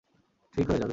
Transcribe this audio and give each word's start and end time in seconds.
ঠিক 0.55 0.65
হয়ে 0.69 0.77
যাবে। 0.77 0.89